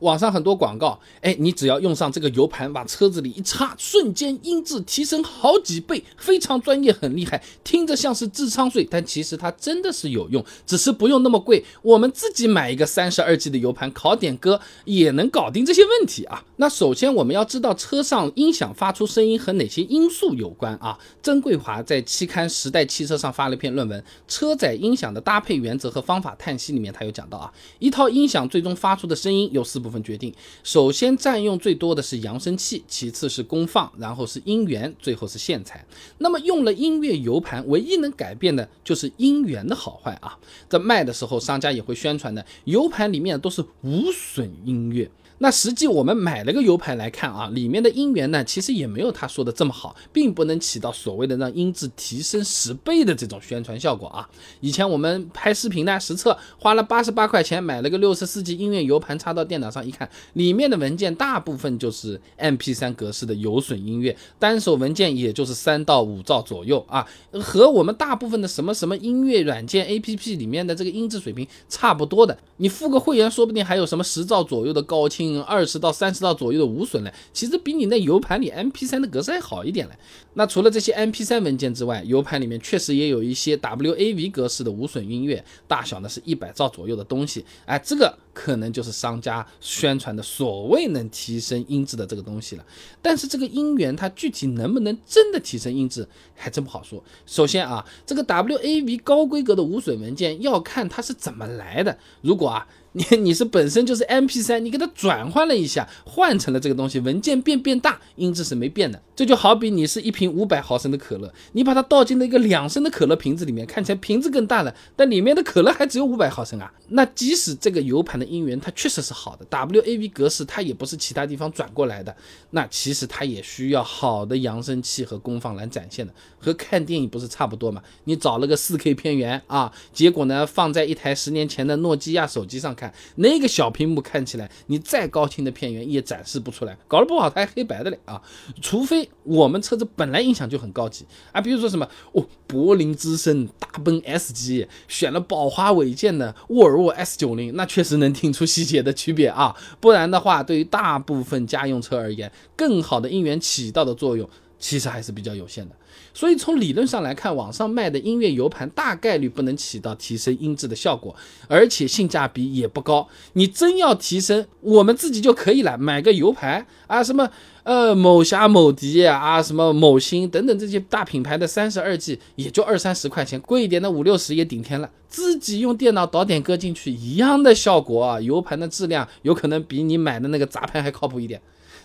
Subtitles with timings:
[0.00, 11.64] 网上很多广告，哎，你只要用上这个 U 盘，往车子里一插，瞬间音质提升好几倍，非常专业，很厉害，听着像是智商税，但其实它真的是有用，只是不用那么贵。
[11.82, 16.44] 我们自己买一个三十二 G 的 U 盘，拷点歌也能搞定这些问题啊。
[16.56, 20.96] 那首先我们要知道车上音响发出声音和哪些因素有关啊？
[21.20, 29.87] 曾桂华在期刊《时代汽车》上发了一篇论文《车载音响的搭配原则和方法》，叹息里面他有讲到啊，一套音响最终发出的声音有四部。
[29.88, 30.32] 部分决定，
[30.62, 35.84] 首先占用最多的是扬声器，其次是功放，然后是音源，最后是线材。
[36.18, 40.38] 那么用了音乐 U 盘，唯一能改变的就是音源的好坏啊。
[40.68, 45.10] 在卖的时候，商家也会宣传的，U 盘里面都是无损音乐。
[45.40, 54.28] 那实际我们买了个 U 盘来看啊，里面的音源呢，其实也没有他说的这么好，并不能起到所谓的让音质提升十倍的这种宣传效果啊。
[54.58, 72.36] 以前我们拍视频呢，实测花了八十八块钱买了个六十四 G 音乐 U 盘，插到电脑上一看，里面的文件大部分就是 MP3 格式的有损音乐，单首文件也就是三到五兆左右啊，和我们大部分的什么什么音乐软件 APP 里面的这个音质水平差不多的。
[72.58, 75.42] 你付个会员，说不定还有什么十兆左右的高清。
[75.44, 79.94] 二十到三十兆左右的无损嘞，其实比你那 U 盘里 MP3 的格式还好一点嘞。
[80.34, 87.44] 那除了这些 MP3 文件之外，U 盘里面确实也有一些 WAV 格式的无损音乐，大小呢是一百兆左右的东西。
[87.64, 92.64] 哎，这个可能就是商家宣传的所谓能提升音质的这个东西了。
[93.02, 97.02] 但是这个音源它具体能不能真的提升音质，还真不好说。
[97.26, 101.98] 首先啊，这个 WAV 高规格的无损文件要看它是怎么来的。
[102.20, 102.68] 如果啊。
[102.92, 109.00] 你 你是本身就是 M P 三，你给它转换了一下，换成了这个东西，文件变变大，音质是没变的。
[109.14, 116.72] 这就好比你是一瓶五百毫升的可乐，你把它倒进了一个两升的可乐瓶子里面，看起来瓶子更大了，但里面的可乐还只有五百毫升啊。
[116.90, 122.14] 那即使这个 U 盘的音源它确实是好的，W A V 格式它也不是其他地方转过来的，
[122.50, 127.82] 那其实它也需要好的扬声器和功放来展现的，和看电影不是差不多嘛？
[128.04, 132.94] 你找了个四 K 片源啊，结果呢放在一台十年前的诺基亚手机上看。
[133.16, 138.22] 那个小屏幕看起来，你再高清的片源也展示不出来，搞得不好它还黑白的嘞啊！
[138.62, 149.56] 除非我们车子本来音响就很高级啊，比如说什么哦，柏林之声、大奔 S 级，选了宝华韦健的沃尔沃 S 九零，那确实能听出细节的区别啊。
[149.80, 154.28] 不然的话，对于大部分家用车而言，更好的音源起到的作用。
[154.60, 155.74] 其实还是比较有限的，
[156.18, 161.14] 所以从理论上来看，网上卖的音乐 U 盘大概率不能起到提升音质的效果，
[161.46, 163.06] 而且性价比也不高。
[163.34, 167.30] 你真要提升，我们自己就可以了，买个 U 盘啊，什么
[167.62, 174.90] 呃某侠、某迪啊，什么某星等等这些大品牌的三十二 G 也就二三十块钱，贵一点的五六十也顶天了。
[175.06, 181.40] 自己用电脑导点歌进去，一样的效果啊，U 盘的质量有可能比你买的那个杂盘还靠谱一点。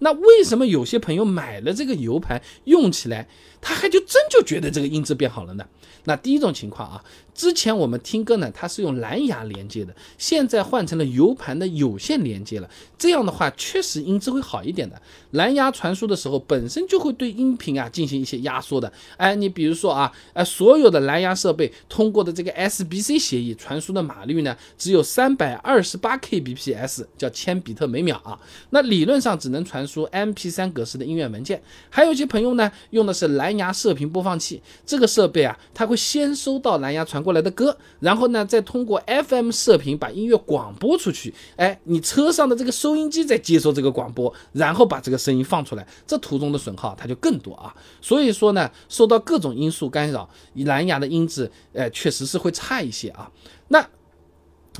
[0.00, 3.28] 那为什么有些朋友买了这个 U 盘用起来，
[3.60, 5.66] 他还就真就觉得这个音质变好了呢？
[6.04, 7.04] 那第一种情况啊。
[7.38, 12.68] 之前我们听歌呢，它是用蓝牙连接的，现在换成了 U 盘的有线连接了。
[12.98, 15.00] 这样的话，确实音质会好一点的。
[15.30, 18.92] 蓝牙传输的时候，本身就会对音频啊进行一些压缩的。
[19.16, 28.36] 哎，你比如说啊，哎，所有的蓝牙设备通过的这个 SBC 协议传输的码率呢，只有三百二十八 Kbps，叫千比特每秒啊。
[28.70, 31.62] 那理论上只能传输 MP3 格式的音乐文件。
[31.88, 37.22] 还有一些朋友呢，用的是蓝牙射频播放器，这个设备啊，它会先收到蓝牙传。
[37.28, 41.34] 过来的歌，然后呢，再通过 FM 射频把音乐广播出去。
[41.56, 47.74] 哎，你车上的这个收音机在接收这个广播，然后把这个声音放出来，这途中的损耗它就更多啊。
[48.00, 53.30] 所以说呢，受到各种因素干扰，蓝牙的音质，哎，确实是会差一些啊。
[53.68, 53.86] 那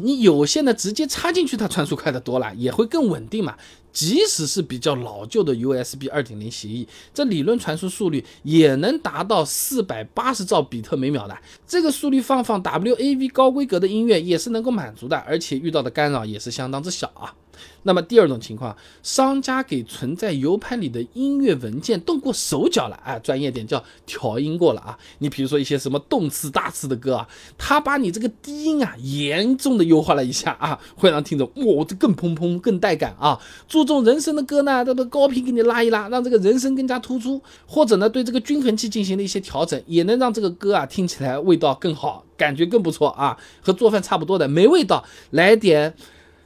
[0.01, 3.57] 你有线的直接插进去，它传输快的多了，也会更稳定嘛。
[3.93, 11.37] 即使是比较老旧的 USB 二点零协议，这理论传输速率也能达到四百八十兆比特每秒的。
[11.67, 17.35] 这个速率放放 WAV 高规格的音乐也是能够满足的，而且遇到的干扰也是相当之小啊。
[17.83, 24.99] 那么第二种情况，商家给存在 U 盘里的音乐文件动过手脚了，啊，专业点叫调音过了啊。
[25.19, 33.41] 你比如说一些什么动次大次的歌啊，他把你这个低音啊严重的优化了一下啊，会让听众哇这更砰砰更带感啊。
[33.67, 45.95] 注重人声的歌呢，这个高频给你拉一拉，让这个人声更加突出，或者呢对这个均衡器进行了一些调整，也能让这个歌啊听起来味道更好，感觉更不错啊，和做饭差不多的没味道，来点。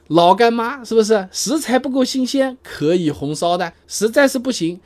[0.07, 3.73] 老干妈是不是食材不够新鲜，可以红烧的？
[3.87, 4.79] 实在是不行，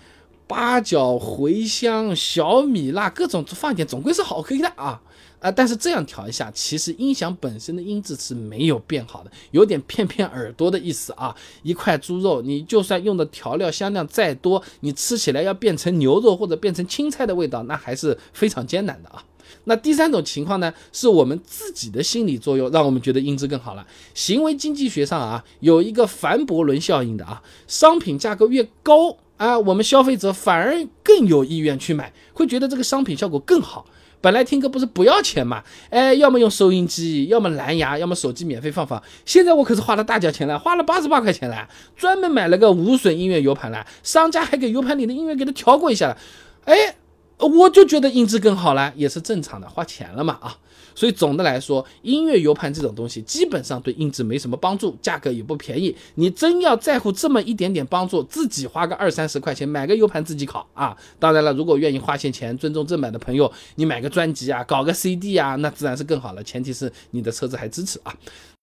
[0.45, 5.01] 八角、茴香、小米辣各种放一点，总归是好喝的啊。
[5.39, 11.35] 啊，但是这样调一下，其实音响本身的音质是没有变好的，有点骗骗耳朵的意思啊。
[11.61, 19.23] 一块猪肉，你就算用的调料香料再多，你吃起来要变成牛肉或者变成青菜的味道，那还是非常艰难的啊。
[19.65, 23.85] 那第三种情况呢，是我们自己的心理作用，让我们觉得音质更好了。
[24.13, 33.85] 行为经济学上啊，有一个凡伯伦效应的啊，商品价格越高啊，我们消费者反而更有意愿去买，会觉得这个商品效果更好。
[34.19, 35.63] 本来听歌不是不要钱嘛？
[35.91, 39.01] 哎，要么用收音机，要么蓝牙，要么手机免费放放。
[39.25, 46.17] 现在我可是花了大价钱了，花了八十八块钱了，专门买了个无损音乐 U 盘了，商家还给 U 盘里的音乐给它调过一下了。
[46.65, 46.95] 哎。
[47.37, 50.57] 我就觉得音质更好了，也是正常的，花钱了嘛啊！
[50.95, 55.95] 所以总的来说，音乐 U 盘这种东西基本上对音质没什么帮助，价格也不便宜。
[56.15, 60.97] 你真要在乎这么一点点帮助，自己花个二三十块钱买个 U 盘自己拷啊！
[61.19, 66.43] 当然了，如果愿意花些钱、尊重正版的朋友，你买个专辑啊，搞个 CD 啊，那自然是更好了。
[66.43, 68.11] 前提是你的车子还支持啊。